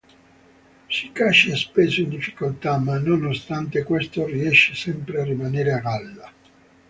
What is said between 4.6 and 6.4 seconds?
sempre a rimanere a galla.